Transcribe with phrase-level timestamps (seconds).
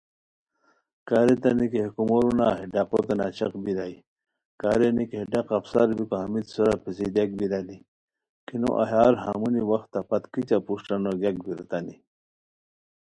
[1.07, 3.95] کا ریتانی کی ہے کومورو نا ہے ڈقوتین عاشق بیرائے،
[4.61, 7.77] کا رینی کی ہےڈق افسر بیکو ہمیت سورا پیڅھی دیاک بیرانی،
[8.45, 11.95] کی نو ایہار ہمونی وختہ پت کیچہ پروشٹہ نوگونیان ریتانی